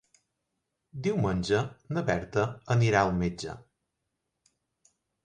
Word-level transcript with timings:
Diumenge 1.07 1.59
na 1.97 2.03
Berta 2.07 2.45
anirà 2.77 3.05
al 3.09 3.13
metge. 3.19 3.55